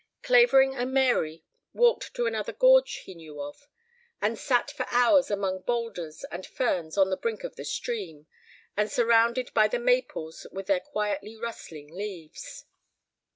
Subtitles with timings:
[0.23, 1.43] Clavering and Mary
[1.73, 3.67] walked to another gorge he knew of
[4.19, 8.25] and sat for hours among boulders and ferns on the brink of the stream,
[8.75, 12.65] and surrounded by the maples with their quietly rustling leaves.